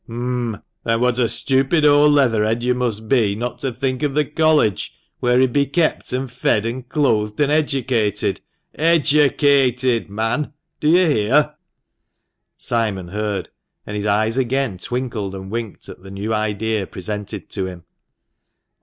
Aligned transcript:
"H'm! 0.07 0.57
Then 0.83 0.99
what 0.99 1.19
a 1.19 1.29
stupid 1.29 1.85
old 1.85 2.11
leather 2.13 2.43
head 2.43 2.63
you 2.63 2.73
must 2.73 3.07
be 3.07 3.35
not 3.35 3.59
to 3.59 3.71
think 3.71 4.01
of 4.01 4.15
the 4.15 4.25
College, 4.25 4.95
where 5.19 5.39
he'd 5.39 5.53
be 5.53 5.67
kept 5.67 6.11
and 6.11 6.25
fed 6.31 6.65
and 6.65 6.89
clothed 6.89 7.39
and 7.39 7.51
educated!— 7.51 8.41
educated^ 8.79 10.09
man, 10.09 10.53
do 10.79 10.89
you 10.89 11.05
hear?" 11.05 11.53
Simon 12.57 13.09
heard, 13.09 13.49
and 13.85 13.95
his 13.95 14.07
eyes 14.07 14.39
again 14.39 14.79
twinkled 14.79 15.35
and 15.35 15.51
winked 15.51 15.87
at 15.87 16.01
the 16.01 16.09
new 16.09 16.33
idea 16.33 16.87
presented 16.87 17.47
to 17.51 17.67
him. 17.67 17.83